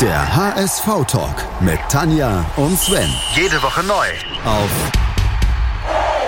[0.00, 3.08] Der HSV-Talk mit Tanja und Sven.
[3.36, 4.06] Jede Woche neu.
[4.44, 4.68] Auf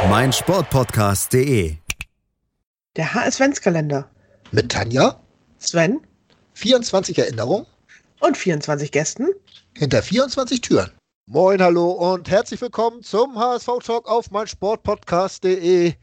[0.09, 1.75] meinsportpodcast.de.
[2.95, 4.09] Der HS-Ventskalender.
[4.53, 5.21] Mit Tanja,
[5.59, 6.01] Sven
[6.55, 7.67] 24 Erinnerungen
[8.21, 9.31] und 24 Gästen.
[9.77, 10.93] hinter 24 Türen.
[11.27, 15.95] Moin, hallo und herzlich willkommen zum HSV-Talk auf meinsportpodcast.de.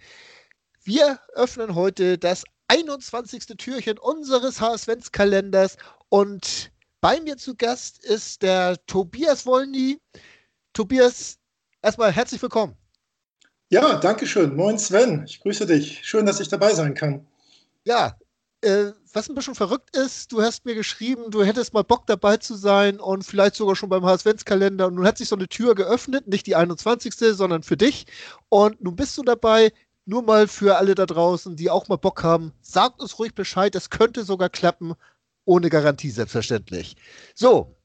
[0.84, 3.46] Wir öffnen heute das 21.
[3.58, 5.78] Türchen unseres HS-Ventskalenders
[6.10, 6.73] und
[7.04, 10.00] bei mir zu Gast ist der Tobias Wollny.
[10.72, 11.38] Tobias,
[11.82, 12.78] erstmal herzlich willkommen.
[13.68, 14.56] Ja, danke schön.
[14.56, 16.00] Moin Sven, ich grüße dich.
[16.02, 17.28] Schön, dass ich dabei sein kann.
[17.84, 18.16] Ja,
[18.62, 22.38] äh, was ein bisschen verrückt ist, du hast mir geschrieben, du hättest mal Bock dabei
[22.38, 24.88] zu sein und vielleicht sogar schon beim HSV-Kalender.
[24.88, 28.06] Und nun hat sich so eine Tür geöffnet, nicht die 21., sondern für dich.
[28.48, 29.74] Und nun bist du dabei.
[30.06, 33.74] Nur mal für alle da draußen, die auch mal Bock haben, sagt uns ruhig Bescheid.
[33.76, 34.96] Es könnte sogar klappen.
[35.46, 36.96] Ohne Garantie, selbstverständlich.
[37.36, 37.76] So,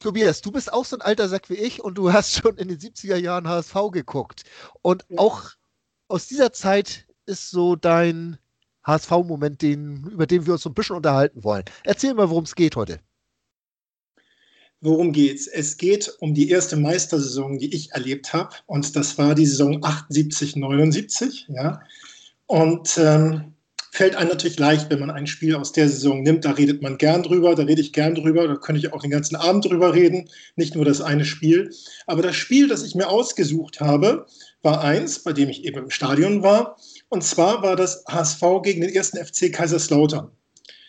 [0.00, 2.68] Tobias, du bist auch so ein alter Sack wie ich und du hast schon in
[2.68, 4.44] den 70er Jahren HSV geguckt.
[4.82, 5.50] Und auch
[6.08, 8.38] aus dieser Zeit ist so dein
[8.84, 11.64] HSV-Moment, den, über den wir uns so ein bisschen unterhalten wollen.
[11.84, 13.00] Erzähl mal, worum es geht heute.
[14.80, 15.46] Worum geht's?
[15.46, 18.56] Es geht um die erste Meistersaison, die ich erlebt habe.
[18.66, 21.46] Und das war die Saison 78, 79.
[21.50, 21.82] Ja.
[22.46, 23.54] Und ähm,
[23.90, 26.44] fällt einem natürlich leicht, wenn man ein Spiel aus der Saison nimmt.
[26.44, 29.10] Da redet man gern drüber, da rede ich gern drüber, da könnte ich auch den
[29.10, 31.70] ganzen Abend drüber reden, nicht nur das eine Spiel.
[32.06, 34.26] Aber das Spiel, das ich mir ausgesucht habe,
[34.62, 36.76] war eins, bei dem ich eben im Stadion war.
[37.08, 40.30] Und zwar war das HSV gegen den ersten FC Kaiserslautern.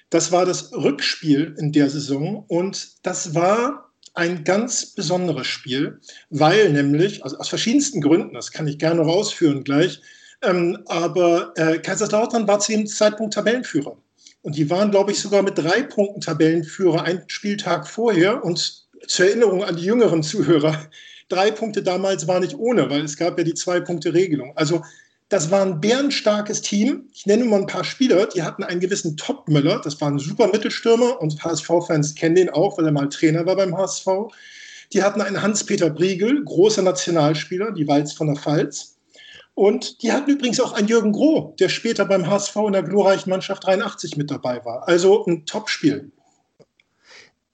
[0.09, 6.71] Das war das Rückspiel in der Saison und das war ein ganz besonderes Spiel, weil
[6.73, 10.01] nämlich, also aus verschiedensten Gründen, das kann ich gerne rausführen gleich,
[10.41, 13.97] ähm, aber äh, Kaiserslautern war zu dem Zeitpunkt Tabellenführer.
[14.43, 18.43] Und die waren, glaube ich, sogar mit drei Punkten Tabellenführer einen Spieltag vorher.
[18.43, 20.75] Und zur Erinnerung an die jüngeren Zuhörer,
[21.29, 24.53] drei Punkte damals war nicht ohne, weil es gab ja die Zwei-Punkte-Regelung.
[24.55, 24.83] Also
[25.29, 27.07] das war ein bärenstarkes Team.
[27.13, 29.79] Ich nenne mal ein paar Spieler, die hatten einen gewissen Topmüller.
[29.81, 33.55] Das war ein super Mittelstürmer und HSV-Fans kennen den auch, weil er mal Trainer war
[33.55, 34.07] beim HSV.
[34.91, 38.97] Die hatten einen Hans-Peter Briegel, großer Nationalspieler, die Walz von der Pfalz.
[39.53, 43.29] Und die hatten übrigens auch einen Jürgen Groh, der später beim HSV in der glorreichen
[43.29, 44.87] Mannschaft 83 mit dabei war.
[44.87, 46.11] Also ein Topspiel.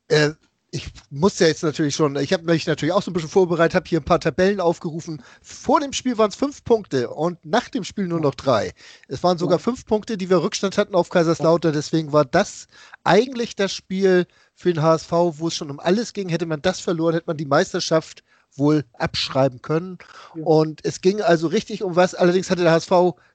[0.07, 0.31] Äh,
[0.71, 3.73] ich muss ja jetzt natürlich schon, ich habe mich natürlich auch so ein bisschen vorbereitet,
[3.73, 5.23] habe hier ein paar Tabellen aufgerufen.
[5.41, 8.73] Vor dem Spiel waren es fünf Punkte und nach dem Spiel nur noch drei.
[9.07, 11.73] Es waren sogar fünf Punkte, die wir Rückstand hatten auf Kaiserslautern.
[11.73, 12.67] Deswegen war das
[13.03, 16.29] eigentlich das Spiel für den HSV, wo es schon um alles ging.
[16.29, 18.23] Hätte man das verloren, hätte man die Meisterschaft
[18.57, 19.97] wohl abschreiben können.
[20.35, 20.43] Ja.
[20.43, 22.15] Und es ging also richtig um was.
[22.15, 22.91] Allerdings hatte der HSV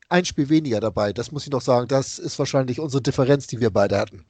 [0.08, 1.12] ein Spiel weniger dabei.
[1.12, 1.88] Das muss ich noch sagen.
[1.88, 4.24] Das ist wahrscheinlich unsere Differenz, die wir beide hatten.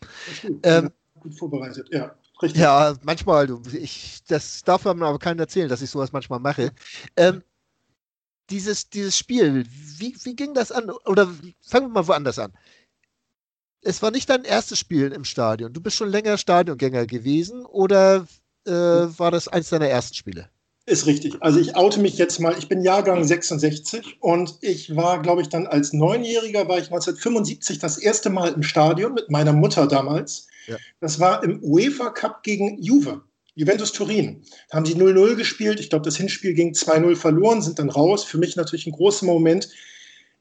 [0.62, 2.14] Ähm, gut vorbereitet, ja.
[2.41, 2.60] Richtig.
[2.60, 3.48] Ja, manchmal.
[3.72, 6.72] Ich, das darf man aber keinem erzählen, dass ich sowas manchmal mache.
[7.16, 7.42] Ähm,
[8.50, 9.64] dieses, dieses Spiel,
[9.98, 10.91] wie, wie ging das an?
[11.06, 12.52] Oder fangen wir mal woanders an.
[13.81, 15.72] Es war nicht dein erstes Spiel im Stadion.
[15.72, 18.26] Du bist schon länger Stadiongänger gewesen oder
[18.66, 20.48] äh, war das eins deiner ersten Spiele?
[20.84, 21.37] Ist richtig.
[21.41, 22.56] Also ich oute mich jetzt mal.
[22.59, 27.78] Ich bin Jahrgang 66 und ich war, glaube ich, dann als Neunjähriger, war ich 1975
[27.78, 30.48] das erste Mal im Stadion mit meiner Mutter damals.
[30.66, 30.76] Ja.
[31.00, 33.22] Das war im UEFA Cup gegen Juve,
[33.54, 34.43] Juventus Turin.
[34.70, 35.78] Da haben sie 0-0 gespielt.
[35.78, 38.25] Ich glaube, das Hinspiel ging 2-0 verloren, sind dann raus.
[38.25, 39.69] Für mich natürlich ein großer Moment.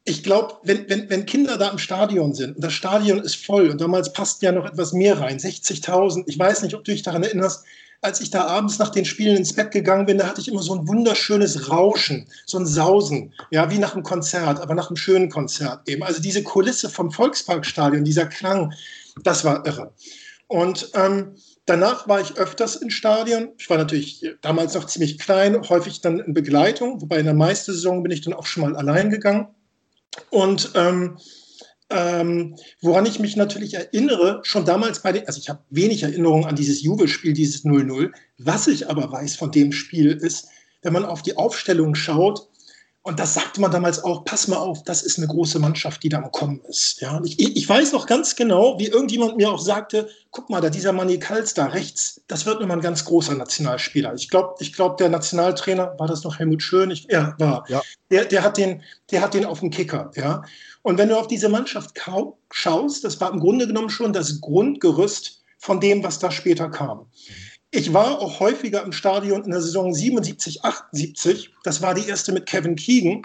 [0.06, 3.70] Ich glaube, wenn, wenn, wenn Kinder da im Stadion sind und das Stadion ist voll
[3.70, 7.04] und damals passt ja noch etwas mehr rein, 60.000, ich weiß nicht, ob du dich
[7.04, 7.64] daran erinnerst,
[8.02, 10.64] als ich da abends nach den Spielen ins Bett gegangen bin, da hatte ich immer
[10.64, 14.98] so ein wunderschönes Rauschen, so ein Sausen, ja, wie nach einem Konzert, aber nach einem
[14.98, 16.02] schönen Konzert eben.
[16.04, 18.74] Also diese Kulisse vom Volksparkstadion, dieser Klang,
[19.24, 19.94] das war irre.
[20.48, 21.36] Und ähm,
[21.66, 23.50] danach war ich öfters in Stadien.
[23.58, 27.72] Ich war natürlich damals noch ziemlich klein, häufig dann in Begleitung, wobei in der meisten
[27.72, 29.48] Saison bin ich dann auch schon mal allein gegangen.
[30.30, 31.18] Und ähm,
[31.92, 36.46] ähm, woran ich mich natürlich erinnere, schon damals bei den, also ich habe wenig Erinnerungen
[36.46, 38.12] an dieses Juve-Spiel, dieses 0-0.
[38.38, 40.48] Was ich aber weiß von dem Spiel ist,
[40.82, 42.48] wenn man auf die Aufstellung schaut,
[43.04, 46.10] und das sagte man damals auch, pass mal auf, das ist eine große Mannschaft, die
[46.10, 47.02] da am Kommen ist.
[47.02, 50.70] Ja, ich, ich weiß noch ganz genau, wie irgendjemand mir auch sagte, guck mal, da
[50.70, 54.14] dieser Manni Kals da rechts, das wird nochmal ein ganz großer Nationalspieler.
[54.14, 56.92] Ich glaube, ich glaub, der Nationaltrainer, war das noch Helmut Schön?
[56.92, 57.66] Ich, ja, war.
[57.70, 57.82] Ja.
[58.12, 60.12] Der, der, hat den, der hat den auf dem Kicker.
[60.16, 60.44] Ja.
[60.84, 62.00] Und wenn du auf diese Mannschaft
[62.52, 67.06] schaust, das war im Grunde genommen schon das Grundgerüst von dem, was da später kam.
[67.70, 71.52] Ich war auch häufiger im Stadion in der Saison 77, 78.
[71.64, 73.22] Das war die erste mit Kevin Keegan.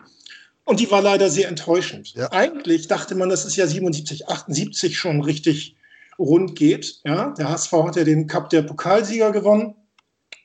[0.65, 2.13] Und die war leider sehr enttäuschend.
[2.15, 2.31] Ja.
[2.33, 5.77] Eigentlich dachte man, das ist ja 77, 78 schon richtig
[6.19, 7.01] rund geht.
[7.05, 9.75] Ja, der HSV hat ja den Cup der Pokalsieger gewonnen.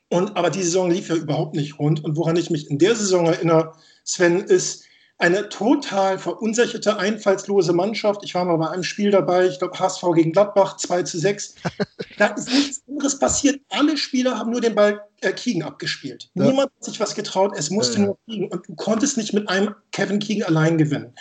[0.09, 2.03] Und, aber die Saison lief ja überhaupt nicht rund.
[2.03, 3.73] Und woran ich mich in der Saison erinnere,
[4.03, 4.85] Sven, ist,
[5.21, 8.21] eine total verunsicherte, einfallslose Mannschaft.
[8.23, 11.55] Ich war mal bei einem Spiel dabei, ich glaube HSV gegen Gladbach, 2 zu 6.
[12.17, 13.61] da ist nichts anderes passiert.
[13.69, 16.31] Alle Spieler haben nur den Ball äh, Kiegen abgespielt.
[16.33, 16.45] Ja.
[16.45, 18.05] Niemand hat sich was getraut, es musste ja, ja.
[18.07, 18.47] nur Kiegen.
[18.47, 21.13] Und du konntest nicht mit einem Kevin Kiegen allein gewinnen.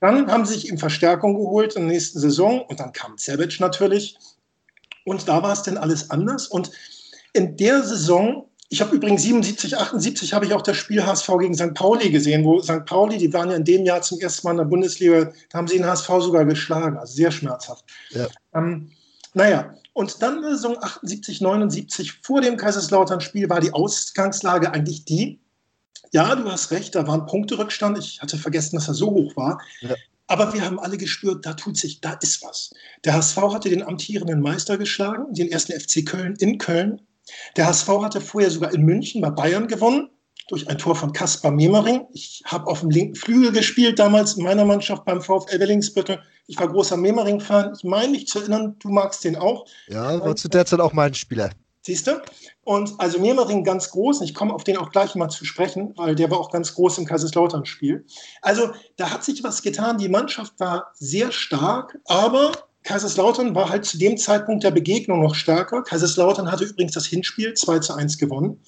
[0.00, 3.58] Dann haben sie sich ihm Verstärkung geholt in der nächsten Saison und dann kam Savage
[3.60, 4.16] natürlich.
[5.04, 6.48] Und da war es denn alles anders.
[6.48, 6.70] Und
[7.34, 11.54] in der Saison ich habe übrigens 77, 78 habe ich auch das Spiel HSV gegen
[11.54, 11.74] St.
[11.74, 12.84] Pauli gesehen, wo St.
[12.86, 15.68] Pauli, die waren ja in dem Jahr zum ersten Mal in der Bundesliga, da haben
[15.68, 17.84] sie den HSV sogar geschlagen, also sehr schmerzhaft.
[18.10, 18.26] Ja.
[18.54, 18.90] Ähm,
[19.34, 25.40] naja, und dann Saison 78, 79, vor dem Kaiserslautern-Spiel war die Ausgangslage eigentlich die,
[26.12, 29.36] ja, du hast recht, da war ein Punkterückstand, ich hatte vergessen, dass er so hoch
[29.36, 29.94] war, ja.
[30.26, 32.72] Aber wir haben alle gespürt, da tut sich, da ist was.
[33.04, 37.02] Der HSV hatte den amtierenden Meister geschlagen, den ersten FC Köln in Köln
[37.56, 40.10] der HSV hatte vorher sogar in München bei Bayern gewonnen
[40.48, 42.06] durch ein Tor von Kaspar Memering.
[42.12, 46.20] Ich habe auf dem linken Flügel gespielt, damals in meiner Mannschaft beim VfL Wellingsbüttel.
[46.46, 47.72] Ich war großer Memering-Fan.
[47.76, 49.66] Ich meine mich zu erinnern, du magst den auch.
[49.88, 51.50] Ja, war zu der Zeit auch mein Spieler.
[51.80, 52.22] Siehst du?
[52.64, 54.22] Und also Memering ganz groß.
[54.22, 56.98] Ich komme auf den auch gleich mal zu sprechen, weil der war auch ganz groß
[56.98, 58.06] im Kaiserslautern-Spiel.
[58.40, 59.98] Also da hat sich was getan.
[59.98, 62.52] Die Mannschaft war sehr stark, aber
[62.84, 65.82] Kaiserslautern war halt zu dem Zeitpunkt der Begegnung noch stärker.
[65.82, 68.60] Kaiserslautern hatte übrigens das Hinspiel 2 zu 1 gewonnen.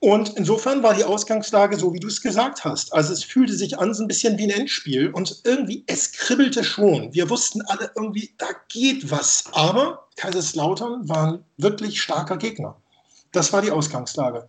[0.00, 2.92] Und insofern war die Ausgangslage so, wie du es gesagt hast.
[2.94, 6.62] Also es fühlte sich an so ein bisschen wie ein Endspiel und irgendwie, es kribbelte
[6.62, 7.12] schon.
[7.12, 9.44] Wir wussten alle irgendwie, da geht was.
[9.52, 12.76] Aber Kaiserslautern war ein wirklich starker Gegner.
[13.32, 14.48] Das war die Ausgangslage.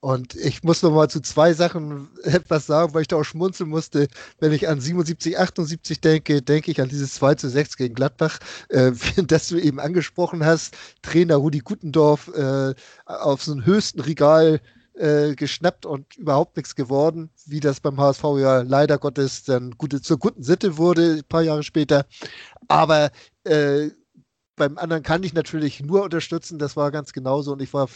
[0.00, 3.68] Und ich muss noch mal zu zwei Sachen etwas sagen, weil ich da auch schmunzeln
[3.68, 4.06] musste.
[4.38, 8.38] Wenn ich an 77, 78 denke, denke ich an dieses 2 zu 6 gegen Gladbach,
[8.68, 8.92] äh,
[9.26, 10.76] das du eben angesprochen hast.
[11.02, 12.74] Trainer Rudi Gutendorf äh,
[13.06, 14.60] auf so einem höchsten Regal
[14.94, 20.00] äh, geschnappt und überhaupt nichts geworden, wie das beim HSV ja leider Gottes dann gute,
[20.00, 22.06] zur guten Sitte wurde, ein paar Jahre später.
[22.68, 23.10] Aber
[23.44, 23.90] äh,
[24.56, 27.88] beim anderen kann ich natürlich nur unterstützen, das war ganz genauso und ich war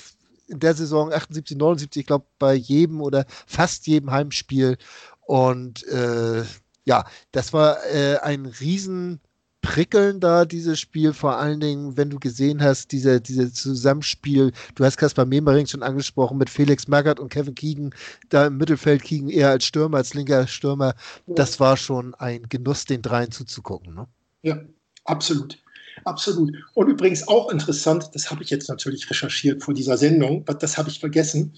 [0.46, 4.76] in der Saison 78, 79, ich glaube, bei jedem oder fast jedem Heimspiel.
[5.22, 6.44] Und äh,
[6.84, 9.20] ja, das war äh, ein riesen
[9.62, 14.84] prickeln da, dieses Spiel, vor allen Dingen, wenn du gesehen hast, diese, diese Zusammenspiel, du
[14.84, 17.94] hast Kaspar Memering schon angesprochen, mit Felix Magath und Kevin Keegan,
[18.28, 20.94] da im Mittelfeld Keegan eher als Stürmer, als linker Stürmer,
[21.26, 23.94] das war schon ein Genuss, den dreien zuzugucken.
[23.94, 24.06] Ne?
[24.42, 24.60] Ja,
[25.04, 25.58] absolut.
[26.04, 26.56] Absolut.
[26.74, 30.90] Und übrigens auch interessant, das habe ich jetzt natürlich recherchiert vor dieser Sendung, das habe
[30.90, 31.54] ich vergessen.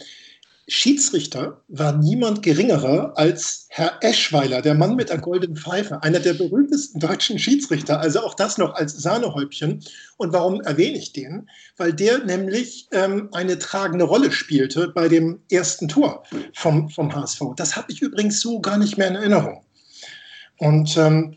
[0.67, 6.32] Schiedsrichter war niemand geringerer als Herr Eschweiler, der Mann mit der goldenen Pfeife, einer der
[6.32, 9.85] berühmtesten deutschen Schiedsrichter, also auch das noch als Sahnehäubchen.
[10.17, 11.50] Und warum erwähne ich den?
[11.76, 16.25] Weil der nämlich ähm, eine tragende Rolle spielte bei dem ersten Tor
[16.55, 17.43] vom, vom HSV.
[17.56, 19.64] Das habe ich übrigens so gar nicht mehr in Erinnerung.
[20.58, 21.37] Und ähm,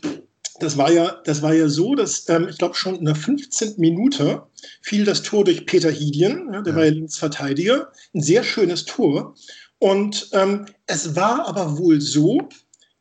[0.60, 3.74] das war ja, das war ja so, dass ähm, ich glaube schon in der 15.
[3.78, 4.42] Minute
[4.82, 6.76] fiel das Tor durch Peter Hidien, ja, der ja.
[6.78, 9.34] war ja Linksverteidiger, ein sehr schönes Tor.
[9.78, 12.48] Und ähm, es war aber wohl so,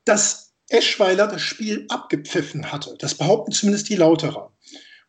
[0.06, 2.96] dass Eschweiler das Spiel abgepfiffen hatte.
[3.00, 4.52] Das behaupten zumindest die Lauterer.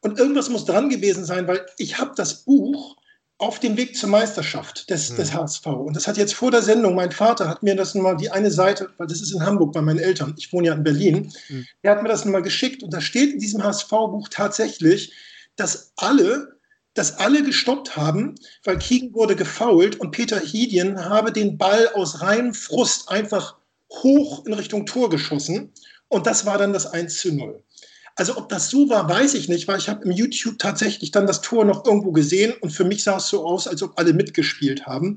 [0.01, 2.97] Und irgendwas muss dran gewesen sein, weil ich habe das Buch
[3.39, 5.17] auf dem Weg zur Meisterschaft des, mhm.
[5.17, 5.67] des HSV.
[5.67, 8.51] Und das hat jetzt vor der Sendung, mein Vater hat mir das mal die eine
[8.51, 11.67] Seite, weil das ist in Hamburg bei meinen Eltern, ich wohne ja in Berlin, mhm.
[11.83, 15.13] der hat mir das mal geschickt und da steht in diesem HSV-Buch tatsächlich,
[15.55, 16.59] dass alle,
[16.95, 22.21] dass alle gestoppt haben, weil Kiegen wurde gefault und Peter Hidien habe den Ball aus
[22.21, 23.57] reinem Frust einfach
[24.03, 25.73] hoch in Richtung Tor geschossen
[26.09, 27.63] und das war dann das 1 zu 0.
[28.19, 31.29] Also ob das so war, weiß ich nicht, weil ich habe im YouTube tatsächlich dann
[31.29, 34.13] das Tor noch irgendwo gesehen und für mich sah es so aus, als ob alle
[34.13, 35.15] mitgespielt haben.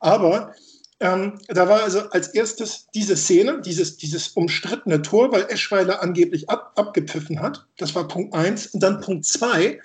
[0.00, 0.52] Aber
[0.98, 6.50] ähm, da war also als erstes diese Szene, dieses, dieses umstrittene Tor, weil Eschweiler angeblich
[6.50, 7.66] ab, abgepfiffen hat.
[7.76, 8.66] Das war Punkt eins.
[8.66, 9.80] Und dann Punkt zwei,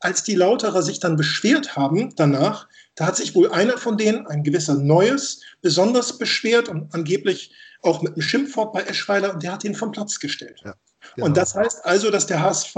[0.00, 4.26] als die Lauterer sich dann beschwert haben danach, da hat sich wohl einer von denen,
[4.26, 9.52] ein gewisser Neues, besonders beschwert und angeblich auch mit einem Schimpfwort bei Eschweiler und der
[9.52, 10.62] hat ihn vom Platz gestellt.
[10.64, 10.74] Ja.
[11.14, 11.26] Genau.
[11.26, 12.76] Und das heißt also, dass der HSV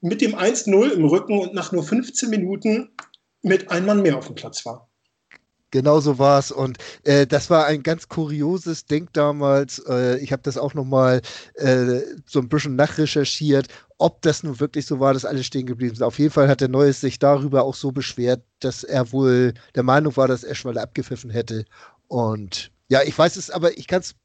[0.00, 2.90] mit dem 1-0 im Rücken und nach nur 15 Minuten
[3.42, 4.90] mit einem Mann mehr auf dem Platz war.
[5.70, 6.50] Genau so war es.
[6.50, 9.78] Und äh, das war ein ganz kurioses Ding damals.
[9.88, 11.22] Äh, ich habe das auch nochmal
[11.54, 15.94] äh, so ein bisschen nachrecherchiert, ob das nun wirklich so war, dass alle stehen geblieben
[15.94, 16.04] sind.
[16.04, 19.84] Auf jeden Fall hat der Neues sich darüber auch so beschwert, dass er wohl der
[19.84, 21.64] Meinung war, dass Eschweiler abgepfiffen hätte.
[22.08, 24.16] Und ja, ich weiß es, aber ich kann es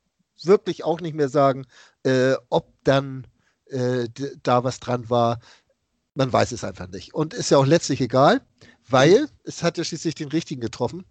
[0.44, 1.66] wirklich auch nicht mehr sagen,
[2.04, 3.26] äh, ob dann
[3.68, 4.08] äh,
[4.44, 5.40] da was dran war.
[6.14, 7.14] man weiß es einfach nicht.
[7.14, 8.42] Und ist ja auch letztlich egal,
[8.88, 11.06] weil es hat ja schließlich den richtigen getroffen,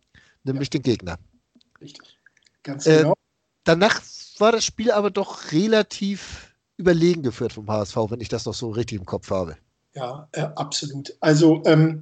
[0.44, 0.78] nämlich ja.
[0.78, 1.18] den Gegner.
[1.80, 2.18] Richtig.
[2.62, 3.12] Ganz genau.
[3.12, 3.14] Äh,
[3.64, 4.00] danach
[4.38, 8.70] war das Spiel aber doch relativ überlegen geführt vom HSV, wenn ich das noch so
[8.70, 9.56] richtig im Kopf habe.
[9.94, 11.16] Ja, äh, absolut.
[11.20, 12.00] Also ähm,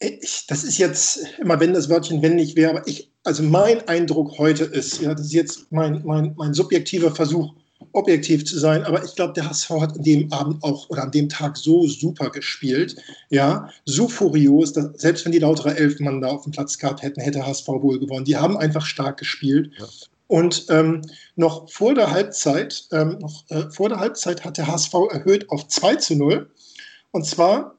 [0.00, 3.86] ich, das ist jetzt immer, wenn das Wörtchen wenn nicht wäre, aber ich, also mein
[3.86, 7.52] Eindruck heute ist, ja, das ist jetzt mein, mein, mein subjektiver Versuch,
[7.92, 11.10] objektiv zu sein, aber ich glaube, der HSV hat an dem Abend auch oder an
[11.10, 12.96] dem Tag so super gespielt,
[13.30, 17.02] ja, so furios, dass selbst wenn die lautere elf Mann da auf dem Platz gehabt
[17.02, 18.24] hätten, hätte HSV wohl gewonnen.
[18.24, 19.72] Die haben einfach stark gespielt.
[19.78, 19.86] Ja.
[20.28, 21.02] Und ähm,
[21.34, 25.66] noch vor der Halbzeit, ähm, noch äh, vor der Halbzeit hat der HSV erhöht auf
[25.66, 26.48] 2 zu 0.
[27.10, 27.74] Und zwar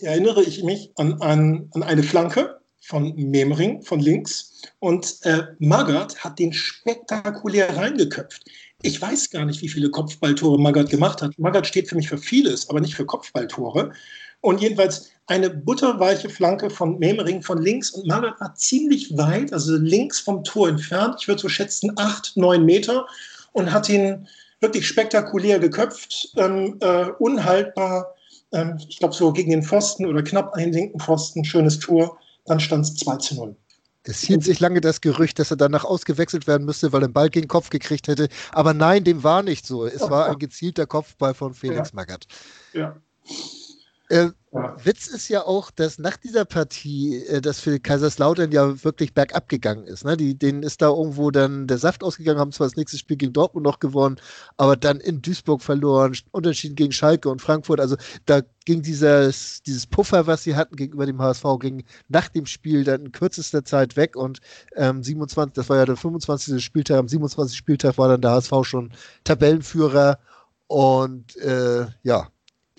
[0.00, 6.22] erinnere ich mich an, an, an eine Flanke von Memring von links und äh, Magath
[6.22, 8.44] hat den spektakulär reingeköpft.
[8.82, 11.36] Ich weiß gar nicht, wie viele Kopfballtore Magath gemacht hat.
[11.38, 13.92] Magath steht für mich für vieles, aber nicht für Kopfballtore.
[14.40, 19.76] Und jedenfalls eine butterweiche Flanke von Memering von links und Magath war ziemlich weit, also
[19.76, 21.16] links vom Tor entfernt.
[21.20, 23.06] Ich würde so schätzen acht, neun Meter
[23.52, 24.28] und hat ihn
[24.60, 28.14] wirklich spektakulär geköpft, ähm, äh, unhaltbar.
[28.52, 32.18] Ähm, ich glaube, so gegen den Pfosten oder knapp an den linken Pfosten, schönes Tor.
[32.46, 33.56] Dann stand es 2 zu 0.
[34.04, 37.12] Es hielt sich lange das Gerücht, dass er danach ausgewechselt werden müsste, weil er den
[37.12, 38.28] Ball gegen den Kopf gekriegt hätte.
[38.52, 39.84] Aber nein, dem war nicht so.
[39.84, 41.94] Es war ein gezielter Kopfball von Felix ja.
[41.94, 42.26] Magath.
[42.72, 42.96] Ja.
[44.08, 44.74] Äh, ja.
[44.82, 49.48] Witz ist ja auch, dass nach dieser Partie, äh, dass für Kaiserslautern ja wirklich bergab
[49.50, 50.06] gegangen ist.
[50.06, 50.16] Ne?
[50.16, 53.34] Die, denen ist da irgendwo dann der Saft ausgegangen, haben zwar das nächste Spiel gegen
[53.34, 54.16] Dortmund noch gewonnen,
[54.56, 57.80] aber dann in Duisburg verloren, Unterschieden gegen Schalke und Frankfurt.
[57.80, 62.46] Also da ging dieses, dieses Puffer, was sie hatten gegenüber dem HSV, ging nach dem
[62.46, 64.40] Spiel dann in kürzester Zeit weg und
[64.76, 66.64] ähm, 27, das war ja der 25.
[66.64, 67.56] Spieltag, am 27.
[67.56, 68.92] Spieltag war dann der HSV schon
[69.24, 70.18] Tabellenführer
[70.66, 72.28] und äh, ja,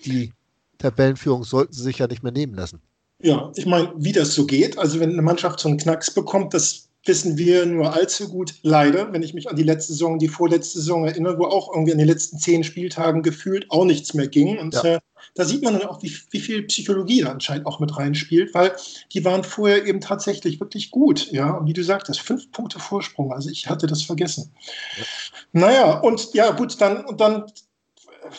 [0.04, 0.32] die
[0.80, 2.80] Tabellenführung sollten sie sich ja nicht mehr nehmen lassen.
[3.22, 4.78] Ja, ich meine, wie das so geht.
[4.78, 9.12] Also wenn eine Mannschaft so einen Knacks bekommt, das wissen wir nur allzu gut, leider,
[9.12, 11.98] wenn ich mich an die letzte Saison, die vorletzte Saison erinnere, wo auch irgendwie an
[11.98, 14.58] den letzten zehn Spieltagen gefühlt auch nichts mehr ging.
[14.58, 14.84] Und ja.
[14.84, 15.00] äh,
[15.34, 18.72] da sieht man dann auch, wie, wie viel Psychologie da anscheinend auch mit reinspielt, weil
[19.12, 21.30] die waren vorher eben tatsächlich wirklich gut.
[21.32, 23.32] Ja, und wie du sagtest, fünf Punkte Vorsprung.
[23.32, 24.52] Also ich hatte das vergessen.
[24.96, 25.04] Ja.
[25.52, 27.46] Naja, und ja, gut, dann, und dann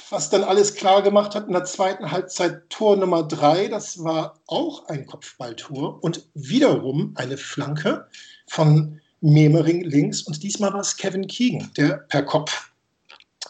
[0.10, 4.40] was dann alles klar gemacht hat in der zweiten Halbzeit Tor Nummer drei, das war
[4.48, 8.08] auch ein Kopfballtor und wiederum eine Flanke
[8.48, 12.72] von Memering links und diesmal war es Kevin Keegan, der per Kopf.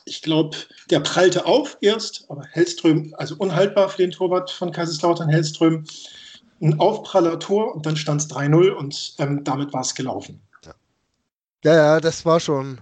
[0.06, 0.58] Ich glaube,
[0.90, 5.86] der prallte auf erst, aber Hellström, also unhaltbar für den Torwart von Kaiserslautern, Hellström,
[6.62, 10.42] ein Aufpraller Tor und dann stand es 3-0 und ähm, damit war es gelaufen.
[11.64, 12.82] Ja, ja, das war schon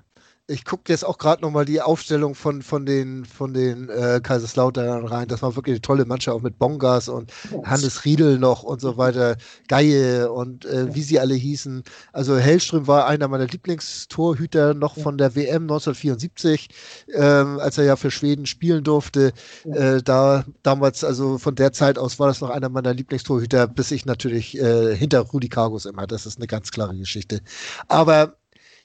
[0.49, 5.05] ich gucke jetzt auch gerade nochmal die Aufstellung von, von den, von den äh, Kaiserslautern
[5.05, 5.27] rein.
[5.27, 7.31] Das war wirklich eine tolle Mannschaft, auch mit Bongas und
[7.63, 9.37] Hannes Riedel noch und so weiter,
[9.67, 11.83] Geie und äh, wie sie alle hießen.
[12.13, 16.69] Also Hellström war einer meiner Lieblingstorhüter noch von der WM 1974,
[17.13, 19.33] ähm, als er ja für Schweden spielen durfte.
[19.65, 23.91] Äh, da damals, also von der Zeit aus war das noch einer meiner Lieblingstorhüter, bis
[23.91, 26.07] ich natürlich äh, hinter Rudi Kargus immer.
[26.07, 27.41] Das ist eine ganz klare Geschichte.
[27.87, 28.35] Aber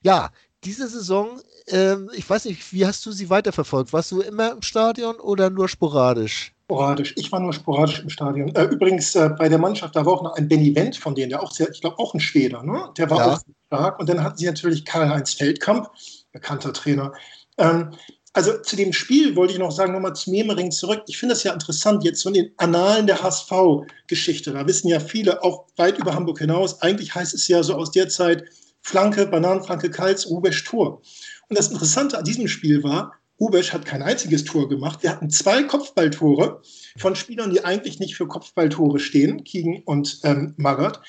[0.03, 0.31] ja,
[0.65, 3.93] diese Saison, ähm, ich weiß nicht, wie hast du sie weiterverfolgt?
[3.93, 6.53] Warst du immer im Stadion oder nur sporadisch?
[6.65, 7.13] Sporadisch.
[7.17, 8.55] Ich war nur sporadisch im Stadion.
[8.55, 11.31] Äh, übrigens, äh, bei der Mannschaft, da war auch noch ein Benny Wendt von denen,
[11.31, 12.91] der auch sehr, ich glaube, auch ein Schweder, ne?
[12.97, 13.33] Der war ja.
[13.35, 13.99] auch stark.
[13.99, 15.91] Und dann hatten sie natürlich Karl-Heinz Feldkamp,
[16.33, 17.13] bekannter Trainer.
[17.59, 17.93] Ähm,
[18.33, 21.03] also zu dem Spiel wollte ich noch sagen, nochmal zu Memering zurück.
[21.07, 24.53] Ich finde das ja interessant, jetzt von den Annalen der HSV-Geschichte.
[24.53, 27.93] Da wissen ja viele, auch weit über Hamburg hinaus, eigentlich heißt es ja so aus
[27.93, 28.45] der Zeit,
[28.85, 31.01] Flanke, Bananenflanke, Kals, Rubesch, Tor.
[31.49, 35.03] Und das Interessante an diesem Spiel war, Rubesch hat kein einziges Tor gemacht.
[35.03, 36.61] Wir hatten zwei Kopfballtore
[36.99, 41.01] von Spielern, die eigentlich nicht für Kopfballtore stehen, Kiegen und ähm, Magath.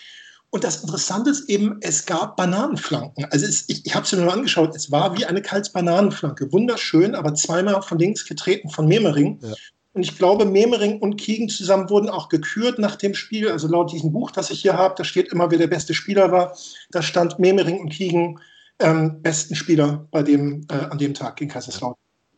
[0.50, 3.26] Und das Interessante ist eben, es gab Bananenflanken.
[3.26, 6.52] Also es, ich, ich habe es mir nur angeschaut, es war wie eine Kals-Bananenflanke.
[6.54, 9.40] Wunderschön, aber zweimal von links getreten von Memering.
[9.42, 9.54] Ja.
[9.96, 13.50] Und ich glaube, Memering und Kiegen zusammen wurden auch gekürt nach dem Spiel.
[13.50, 16.34] Also laut diesem Buch, das ich hier habe, da steht immer, wer der beste Spieler
[16.34, 16.56] war.
[16.92, 18.38] Da stand Memering und Kiegen
[18.80, 21.96] ähm, besten Spieler bei dem, äh, an dem Tag gegen Kaiserslautern.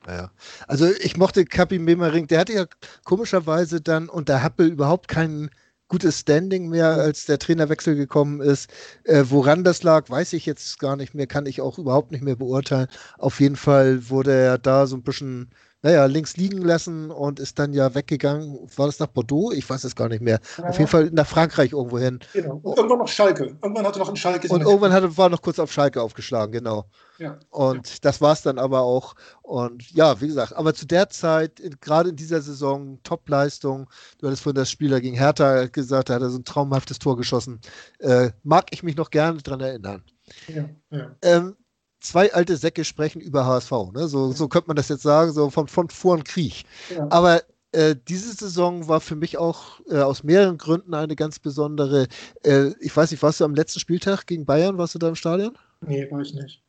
[0.08, 0.30] Ja.
[0.68, 2.66] Also ich mochte Kapi Memering, der hatte ja
[3.04, 5.50] komischerweise dann unter Happel überhaupt kein
[5.88, 8.70] gutes Standing mehr, als der Trainerwechsel gekommen ist.
[9.04, 12.24] Äh, woran das lag, weiß ich jetzt gar nicht mehr, kann ich auch überhaupt nicht
[12.24, 12.88] mehr beurteilen.
[13.18, 15.50] Auf jeden Fall wurde er da so ein bisschen
[15.88, 18.60] naja, links liegen lassen und ist dann ja weggegangen.
[18.75, 19.53] War das nach Bordeaux?
[19.53, 20.41] Ich weiß es gar nicht mehr.
[20.58, 20.65] Ja.
[20.65, 22.20] Auf jeden Fall nach Frankreich irgendwo hin.
[22.34, 22.60] Genau.
[22.62, 23.58] Und irgendwann noch Schalke.
[23.63, 24.50] Irgendwann hatte noch ein Schalke.
[24.50, 26.84] Und irgendwann hatte, war noch kurz auf Schalke aufgeschlagen, genau.
[27.20, 27.39] Ja.
[27.51, 27.96] Und ja.
[28.01, 29.15] das war es dann aber auch.
[29.44, 33.89] Und ja, wie gesagt, aber zu der Zeit, gerade in dieser Saison, Top-Leistung.
[34.17, 37.15] Du hattest vorhin das Spieler gegen Hertha gesagt, da hat er so ein traumhaftes Tor
[37.15, 37.62] geschossen.
[38.00, 40.03] Äh, mag ich mich noch gerne dran erinnern.
[40.50, 41.15] Ja, ja.
[41.22, 41.56] Ähm,
[42.00, 43.72] zwei alte Säcke sprechen über HSV.
[43.94, 44.08] Ne?
[44.08, 46.63] So, so könnte man das jetzt sagen, so von, von vor Krieg.
[46.96, 47.08] Ja.
[47.10, 52.08] Aber äh, diese Saison war für mich auch äh, aus mehreren Gründen eine ganz besondere.
[52.44, 54.77] Äh, ich weiß nicht, warst du am letzten Spieltag gegen Bayern?
[54.77, 55.58] Warst du da im Stadion?
[55.82, 56.63] Nee, war ich nicht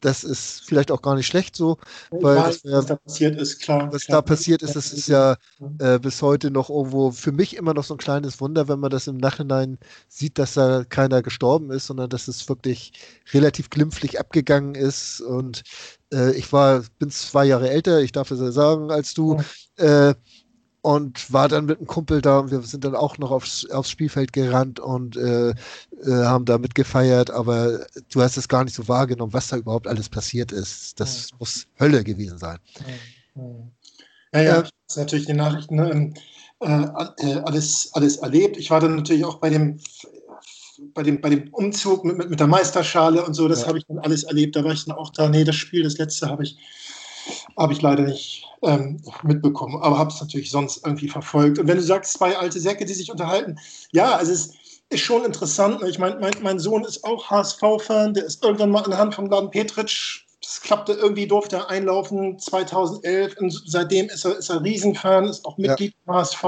[0.00, 1.78] das ist vielleicht auch gar nicht schlecht so,
[2.10, 3.92] weil weiß, das, was da passiert ist, klar.
[3.92, 4.18] Was klar.
[4.18, 5.36] da passiert ist, das ist ja
[5.78, 8.90] äh, bis heute noch irgendwo für mich immer noch so ein kleines Wunder, wenn man
[8.90, 12.92] das im Nachhinein sieht, dass da keiner gestorben ist, sondern dass es wirklich
[13.32, 15.20] relativ glimpflich abgegangen ist.
[15.20, 15.62] Und
[16.12, 19.38] äh, ich war, bin zwei Jahre älter, ich darf es ja sagen, als du.
[19.78, 20.10] Ja.
[20.10, 20.14] Äh,
[20.86, 23.90] und war dann mit einem Kumpel da und wir sind dann auch noch aufs, aufs
[23.90, 25.54] Spielfeld gerannt und äh, äh,
[26.04, 30.08] haben da mitgefeiert, aber du hast es gar nicht so wahrgenommen, was da überhaupt alles
[30.08, 31.00] passiert ist.
[31.00, 31.36] Das ja.
[31.40, 32.58] muss Hölle gewesen sein.
[34.32, 35.90] Ja, ja, äh, das ist natürlich die Nachrichten, ne?
[35.90, 36.14] Ähm,
[36.60, 38.56] äh, äh, alles, alles erlebt.
[38.56, 39.80] Ich war dann natürlich auch bei dem
[40.94, 43.68] bei dem, bei dem Umzug mit, mit, mit der Meisterschale und so, das ja.
[43.68, 44.54] habe ich dann alles erlebt.
[44.54, 45.28] Da war ich dann auch da.
[45.28, 46.56] Nee, das Spiel, das letzte habe ich,
[47.56, 51.58] habe ich leider nicht, ähm, mitbekommen, aber habe es natürlich sonst irgendwie verfolgt.
[51.58, 53.58] Und wenn du sagst, zwei alte Säcke, die sich unterhalten,
[53.92, 54.52] ja, also es
[54.90, 55.82] ist schon interessant.
[55.82, 55.88] Ne?
[55.88, 59.14] Ich meine, mein, mein Sohn ist auch HSV-Fan, der ist irgendwann mal in der Hand
[59.14, 60.24] von Laden Petritsch.
[60.42, 65.44] Das klappte irgendwie, durfte er einlaufen 2011 und seitdem ist er, ist er Riesenfan, ist
[65.44, 66.14] auch Mitglied ja.
[66.14, 66.44] HSV.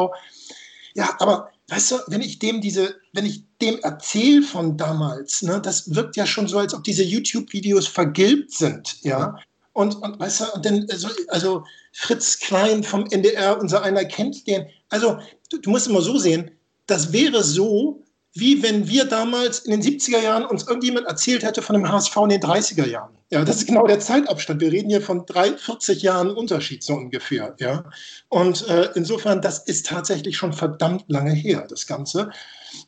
[0.94, 5.60] Ja, aber weißt du, wenn ich dem diese, wenn ich dem erzähle von damals, ne,
[5.60, 9.18] das wirkt ja schon so, als ob diese YouTube-Videos vergilbt sind, ja.
[9.18, 9.36] ja.
[9.72, 14.66] Und, und weißt du, dann, also, also Fritz Klein vom NDR, unser einer kennt den.
[14.88, 15.18] Also,
[15.50, 16.50] du, du musst immer so sehen,
[16.87, 18.02] das wäre so,
[18.34, 22.16] wie wenn wir damals in den 70er Jahren uns irgendjemand erzählt hätte von dem HSV
[22.16, 23.14] in den 30er Jahren.
[23.30, 24.60] Ja, das ist genau der Zeitabstand.
[24.60, 27.54] Wir reden hier von 40 Jahren Unterschied so ungefähr.
[27.58, 27.84] Ja,
[28.28, 32.30] und äh, insofern, das ist tatsächlich schon verdammt lange her, das Ganze.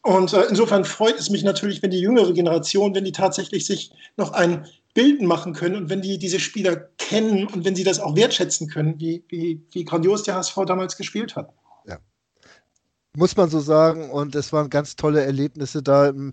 [0.02, 3.92] Und äh, insofern freut es mich natürlich, wenn die jüngere Generation, wenn die tatsächlich sich
[4.16, 8.00] noch ein Bilden machen können und wenn die diese Spieler kennen und wenn sie das
[8.00, 11.52] auch wertschätzen können, wie, wie, wie grandios der HSV damals gespielt hat.
[11.86, 11.98] Ja.
[13.16, 14.10] Muss man so sagen.
[14.10, 16.32] Und es waren ganz tolle Erlebnisse da im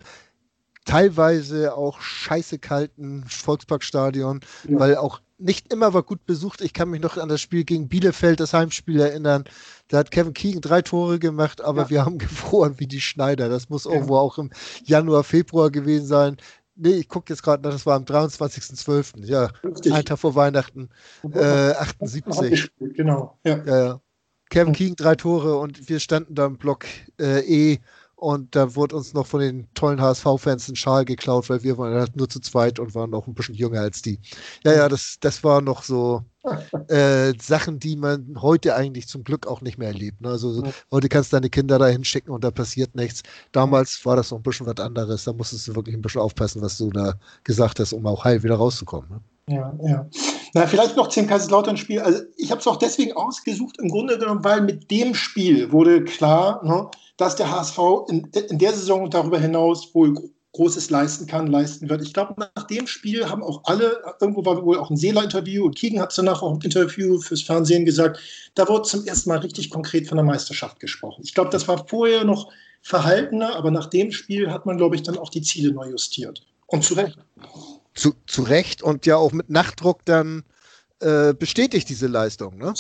[0.86, 4.80] teilweise auch scheiße kalten Volksparkstadion, ja.
[4.80, 6.62] weil auch nicht immer war gut besucht.
[6.62, 9.46] Ich kann mich noch an das Spiel gegen Bielefeld, das Heimspiel erinnern.
[9.88, 11.90] Da hat Kevin Keegan drei Tore gemacht, aber ja.
[11.90, 13.50] wir haben gefroren wie die Schneider.
[13.50, 13.92] Das muss ja.
[13.92, 14.50] irgendwo auch im
[14.84, 16.38] Januar, Februar gewesen sein.
[16.76, 19.26] Nee, ich gucke jetzt gerade, das war am 23.12.
[19.26, 19.94] Ja, Richtig.
[19.94, 20.90] ein Tag vor Weihnachten.
[21.34, 22.70] Äh, 78.
[22.80, 23.40] Genau.
[23.44, 23.64] Ja.
[23.66, 24.02] Ja.
[24.50, 26.86] Kevin King drei Tore und wir standen da im Block
[27.20, 27.80] äh, E
[28.18, 31.94] und da wurde uns noch von den tollen HSV-Fans ein Schal geklaut, weil wir waren
[31.94, 34.20] halt nur zu zweit und waren noch ein bisschen jünger als die.
[34.64, 36.24] Ja, ja, das, das war noch so
[36.88, 40.20] äh, Sachen, die man heute eigentlich zum Glück auch nicht mehr erlebt.
[40.22, 40.30] Ne?
[40.30, 40.72] Also ja.
[40.92, 43.22] heute kannst du deine Kinder da hinschicken und da passiert nichts.
[43.52, 45.24] Damals war das noch ein bisschen was anderes.
[45.26, 48.42] Da musstest du wirklich ein bisschen aufpassen, was du da gesagt hast, um auch heil
[48.42, 49.10] wieder rauszukommen.
[49.12, 49.22] Ne?
[49.50, 50.10] Ja, ja.
[50.54, 52.00] Na, vielleicht noch zum Kaiserslautern-Spiel.
[52.02, 56.04] Also ich habe es auch deswegen ausgesucht, im Grunde genommen, weil mit dem Spiel wurde
[56.04, 57.80] klar, ne, dass der HSV
[58.10, 60.16] in, in der Saison und darüber hinaus wohl
[60.54, 62.02] Großes leisten kann, leisten wird.
[62.02, 65.76] Ich glaube, nach dem Spiel haben auch alle, irgendwo war wohl auch ein Seeler-Interview und
[65.76, 68.20] Kiegen hat danach auch ein Interview fürs Fernsehen gesagt,
[68.56, 71.22] da wurde zum ersten Mal richtig konkret von der Meisterschaft gesprochen.
[71.24, 75.04] Ich glaube, das war vorher noch verhaltener, aber nach dem Spiel hat man, glaube ich,
[75.04, 76.42] dann auch die Ziele neu justiert.
[76.66, 77.18] Und zu Recht.
[77.98, 80.44] Zu, zu Recht und ja auch mit Nachdruck dann
[81.00, 82.58] äh, bestätigt diese Leistung.
[82.58, 82.74] Ne?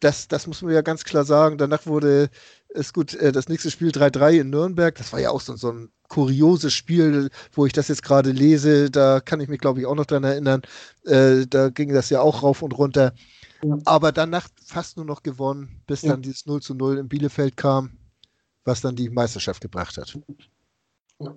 [0.00, 1.58] Das, das muss man ja ganz klar sagen.
[1.58, 2.30] Danach wurde
[2.68, 4.94] es gut, äh, das nächste Spiel 3-3 in Nürnberg.
[4.94, 8.90] Das war ja auch so, so ein kurioses Spiel, wo ich das jetzt gerade lese.
[8.90, 10.62] Da kann ich mich, glaube ich, auch noch dran erinnern.
[11.04, 13.12] Äh, da ging das ja auch rauf und runter.
[13.62, 13.76] Ja.
[13.84, 16.12] Aber danach fast nur noch gewonnen, bis ja.
[16.12, 17.98] dann dieses 0 zu 0 in Bielefeld kam,
[18.64, 20.16] was dann die Meisterschaft gebracht hat.
[21.18, 21.36] Ja.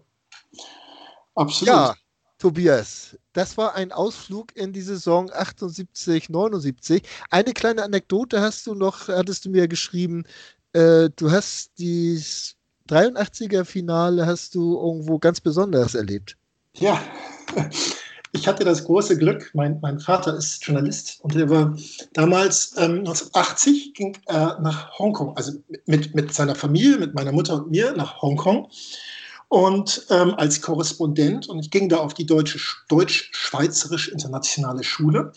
[1.33, 1.67] Absolut.
[1.67, 1.95] Ja,
[2.41, 7.03] Tobias, das war ein Ausflug in die Saison 78, 79.
[7.29, 10.23] Eine kleine Anekdote hast du noch, hattest du mir geschrieben.
[10.73, 12.19] Äh, du hast die
[12.89, 16.35] 83er Finale hast du irgendwo ganz besonders erlebt.
[16.77, 16.99] Ja,
[18.31, 21.77] ich hatte das große Glück, mein, mein Vater ist Journalist und er war
[22.13, 25.53] damals ähm, 1980 ging er nach Hongkong, also
[25.85, 28.67] mit, mit seiner Familie, mit meiner Mutter und mir nach Hongkong
[29.51, 35.33] und ähm, als Korrespondent und ich ging da auf die deutsche deutsch-schweizerisch internationale Schule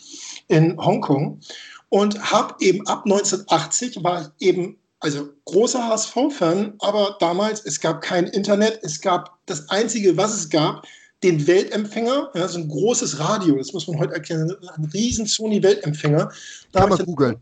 [0.47, 1.41] in Hongkong
[1.89, 7.99] und habe eben ab 1980 war ich eben also großer HSV-Fan, aber damals es gab
[7.99, 10.87] kein Internet, es gab das einzige, was es gab,
[11.21, 16.31] den Weltempfänger, ja, so ein großes Radio, das muss man heute erkennen, ein riesen Sony-Weltempfänger.
[16.71, 17.35] Da man googeln.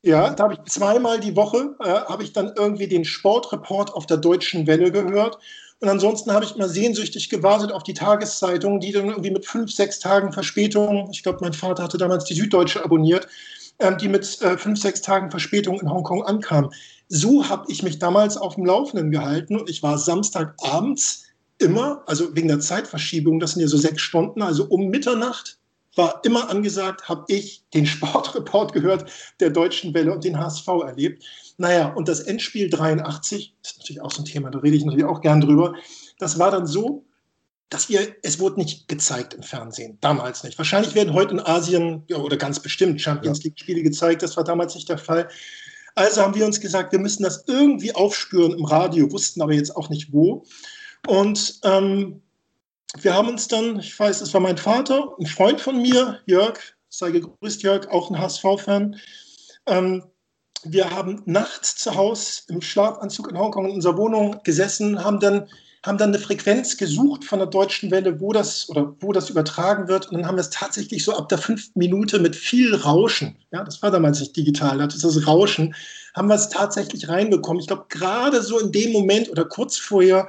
[0.00, 4.06] Ja, da habe ich zweimal die Woche, äh, habe ich dann irgendwie den Sportreport auf
[4.06, 5.38] der Deutschen Welle gehört.
[5.80, 9.72] Und ansonsten habe ich immer sehnsüchtig gewartet auf die Tageszeitung, die dann irgendwie mit fünf,
[9.72, 13.28] sechs Tagen Verspätung, ich glaube, mein Vater hatte damals die Süddeutsche abonniert,
[13.80, 16.70] ähm, die mit äh, fünf, sechs Tagen Verspätung in Hongkong ankam.
[17.08, 21.24] So habe ich mich damals auf dem Laufenden gehalten und ich war Samstagabends
[21.58, 25.58] immer, also wegen der Zeitverschiebung, das sind ja so sechs Stunden, also um Mitternacht
[25.96, 29.10] war immer angesagt, habe ich den Sportreport gehört
[29.40, 31.24] der Deutschen Welle und den HSV erlebt.
[31.56, 34.84] Naja, und das Endspiel 83, das ist natürlich auch so ein Thema, da rede ich
[34.84, 35.74] natürlich auch gern drüber.
[36.18, 37.04] Das war dann so,
[37.70, 40.58] dass wir, es wurde nicht gezeigt im Fernsehen, damals nicht.
[40.58, 44.74] Wahrscheinlich werden heute in Asien ja, oder ganz bestimmt Champions League-Spiele gezeigt, das war damals
[44.74, 45.28] nicht der Fall.
[45.94, 49.76] Also haben wir uns gesagt, wir müssen das irgendwie aufspüren im Radio, wussten aber jetzt
[49.76, 50.44] auch nicht wo.
[51.06, 52.20] Und ähm,
[53.00, 56.58] wir haben uns dann, ich weiß, es war mein Vater, ein Freund von mir, Jörg,
[56.88, 58.96] sei gegrüßt, Jörg, auch ein HSV-Fan.
[59.66, 60.04] Ähm,
[60.64, 65.46] wir haben nachts zu Hause im Schlafanzug in Hongkong in unserer Wohnung gesessen, haben dann,
[65.84, 69.88] haben dann eine Frequenz gesucht von der deutschen Welle, wo das oder wo das übertragen
[69.88, 70.08] wird.
[70.08, 73.62] Und dann haben wir es tatsächlich so ab der fünften Minute mit viel Rauschen, ja,
[73.62, 75.74] das war damals nicht digital, das ist das Rauschen,
[76.14, 77.60] haben wir es tatsächlich reinbekommen.
[77.60, 80.28] Ich glaube, gerade so in dem Moment oder kurz vorher,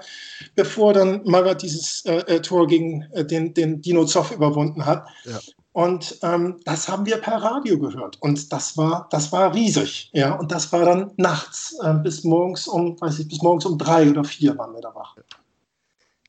[0.56, 5.08] bevor dann Marat dieses äh, äh, Tor gegen äh, den, den Dino Zoff überwunden hat.
[5.24, 5.40] Ja.
[5.76, 8.22] Und ähm, das haben wir per Radio gehört.
[8.22, 10.10] Und das war, das war riesig.
[10.14, 13.78] Ja, und das war dann nachts äh, bis morgens um, weiß ich, bis morgens um
[13.78, 15.18] drei oder vier waren wir da wach.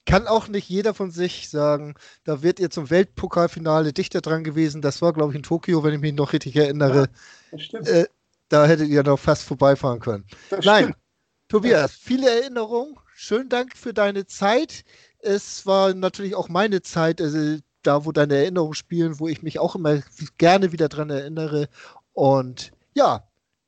[0.04, 4.82] Kann auch nicht jeder von sich sagen, da wird ihr zum Weltpokalfinale dichter dran gewesen.
[4.82, 7.08] Das war, glaube ich, in Tokio, wenn ich mich noch richtig erinnere.
[7.52, 8.06] Ja, äh,
[8.48, 10.24] da hättet ihr noch fast vorbeifahren können.
[10.50, 10.98] Das Nein, stimmt.
[11.46, 12.96] Tobias, viele Erinnerungen.
[13.14, 14.82] Schönen Dank für deine Zeit.
[15.20, 19.58] Es war natürlich auch meine Zeit, also da, wo deine Erinnerungen spielen, wo ich mich
[19.58, 20.02] auch immer
[20.38, 21.68] gerne wieder dran erinnere.
[22.12, 23.22] Und ja,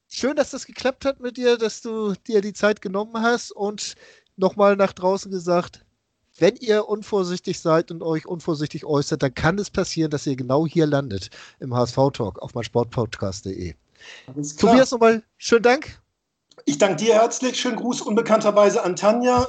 [0.09, 3.95] schön, dass das geklappt hat mit dir, dass du dir die Zeit genommen hast und
[4.37, 5.85] nochmal nach draußen gesagt,
[6.39, 10.67] wenn ihr unvorsichtig seid und euch unvorsichtig äußert, dann kann es passieren, dass ihr genau
[10.67, 13.75] hier landet im HSV-Talk auf meinsportpodcast.de.
[14.59, 16.01] Tobias, nochmal schönen Dank.
[16.65, 17.61] Ich danke dir herzlich.
[17.61, 19.49] Schönen Gruß unbekannterweise an Tanja.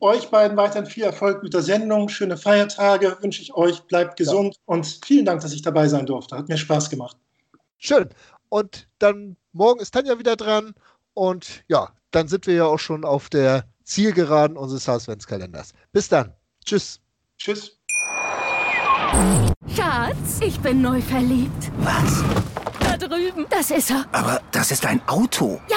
[0.00, 2.08] Euch beiden weiterhin viel Erfolg mit der Sendung.
[2.08, 3.80] Schöne Feiertage wünsche ich euch.
[3.82, 4.60] Bleibt gesund ja.
[4.66, 6.36] und vielen Dank, dass ich dabei sein durfte.
[6.36, 7.16] Hat mir Spaß gemacht.
[7.78, 8.08] Schön.
[8.48, 10.74] Und dann morgen ist Tanja wieder dran.
[11.14, 15.72] Und ja, dann sind wir ja auch schon auf der Zielgeraden unseres Hausventskalenders.
[15.92, 16.34] Bis dann.
[16.64, 17.00] Tschüss.
[17.38, 17.78] Tschüss.
[19.74, 21.70] Schatz, ich bin neu verliebt.
[21.78, 22.22] Was?
[23.00, 23.46] drüben.
[23.50, 24.06] Das ist er.
[24.12, 25.60] Aber das ist ein Auto.
[25.68, 25.76] Ja,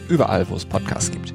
[0.11, 1.33] Überall, wo es Podcasts gibt.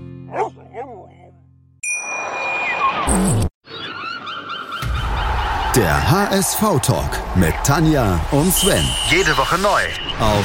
[5.75, 8.85] Der HSV-Talk mit Tanja und Sven.
[9.09, 9.81] Jede Woche neu.
[10.21, 10.45] Auf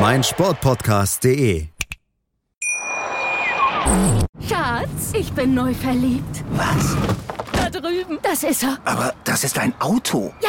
[0.00, 1.66] meinsportpodcast.de.
[4.48, 6.44] Schatz, ich bin neu verliebt.
[6.52, 6.96] Was?
[7.52, 8.18] Da drüben.
[8.22, 8.78] Das ist er.
[8.86, 10.32] Aber das ist ein Auto.
[10.40, 10.48] Ja,